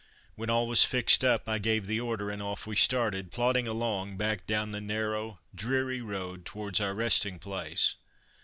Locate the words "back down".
4.17-4.71